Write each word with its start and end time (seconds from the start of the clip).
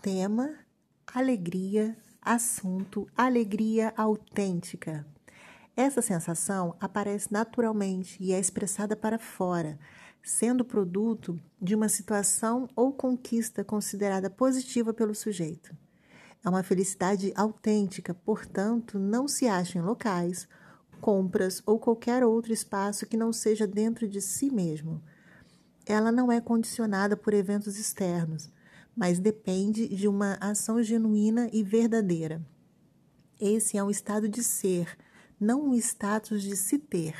tema, 0.00 0.54
alegria, 1.12 1.94
assunto, 2.22 3.06
alegria 3.14 3.92
autêntica. 3.96 5.06
Essa 5.76 6.00
sensação 6.00 6.74
aparece 6.80 7.30
naturalmente 7.30 8.16
e 8.22 8.32
é 8.32 8.38
expressada 8.38 8.96
para 8.96 9.18
fora, 9.18 9.78
sendo 10.22 10.64
produto 10.64 11.38
de 11.60 11.74
uma 11.74 11.88
situação 11.88 12.68
ou 12.74 12.92
conquista 12.92 13.62
considerada 13.62 14.30
positiva 14.30 14.94
pelo 14.94 15.14
sujeito. 15.14 15.76
É 16.42 16.48
uma 16.48 16.62
felicidade 16.62 17.32
autêntica, 17.36 18.14
portanto, 18.14 18.98
não 18.98 19.28
se 19.28 19.46
acha 19.46 19.78
em 19.78 19.82
locais, 19.82 20.48
compras 20.98 21.62
ou 21.66 21.78
qualquer 21.78 22.24
outro 22.24 22.54
espaço 22.54 23.06
que 23.06 23.18
não 23.18 23.34
seja 23.34 23.66
dentro 23.66 24.08
de 24.08 24.22
si 24.22 24.50
mesmo. 24.50 25.02
Ela 25.84 26.10
não 26.10 26.32
é 26.32 26.40
condicionada 26.40 27.16
por 27.16 27.34
eventos 27.34 27.78
externos, 27.78 28.50
mas 29.00 29.18
depende 29.18 29.88
de 29.88 30.06
uma 30.06 30.36
ação 30.42 30.82
genuína 30.82 31.48
e 31.54 31.62
verdadeira. 31.62 32.46
Esse 33.40 33.78
é 33.78 33.82
um 33.82 33.88
estado 33.88 34.28
de 34.28 34.44
ser, 34.44 34.94
não 35.40 35.70
um 35.70 35.74
status 35.74 36.42
de 36.42 36.54
se 36.54 36.78
ter. 36.78 37.14